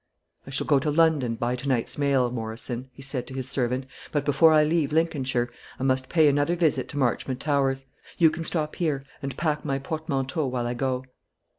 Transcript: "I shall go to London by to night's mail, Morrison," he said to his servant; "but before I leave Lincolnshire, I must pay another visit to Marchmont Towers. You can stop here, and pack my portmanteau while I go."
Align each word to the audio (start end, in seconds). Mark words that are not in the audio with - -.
"I 0.47 0.49
shall 0.49 0.65
go 0.65 0.79
to 0.79 0.89
London 0.89 1.35
by 1.35 1.55
to 1.55 1.67
night's 1.67 1.95
mail, 1.95 2.31
Morrison," 2.31 2.89
he 2.91 3.03
said 3.03 3.27
to 3.27 3.35
his 3.35 3.47
servant; 3.47 3.85
"but 4.11 4.25
before 4.25 4.51
I 4.51 4.63
leave 4.63 4.91
Lincolnshire, 4.91 5.51
I 5.79 5.83
must 5.83 6.09
pay 6.09 6.27
another 6.27 6.55
visit 6.55 6.87
to 6.89 6.97
Marchmont 6.97 7.39
Towers. 7.39 7.85
You 8.17 8.31
can 8.31 8.43
stop 8.43 8.77
here, 8.77 9.03
and 9.21 9.37
pack 9.37 9.63
my 9.63 9.77
portmanteau 9.77 10.47
while 10.47 10.65
I 10.65 10.73
go." 10.73 11.05